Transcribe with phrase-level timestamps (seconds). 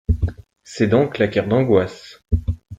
[0.63, 2.23] Ses dents claquèrent d’angoisse.